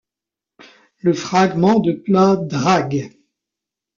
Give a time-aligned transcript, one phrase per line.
[1.01, 3.11] Le fragment de plat Drag.